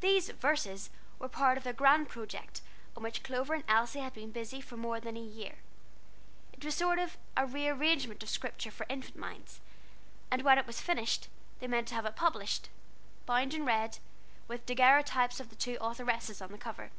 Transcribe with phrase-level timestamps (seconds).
[0.00, 0.88] These "Verses"
[1.18, 2.62] were part of a grand project
[2.96, 5.56] on which Clover and Elsie had been busy for more than a year.
[6.54, 9.60] It was a sort of rearrangement of Scripture for infant minds;
[10.30, 11.28] and when it was finished,
[11.58, 12.70] they meant to have it published,
[13.26, 13.98] bound in red,
[14.48, 16.90] with daguerreotypes of the two authoresses on the cover.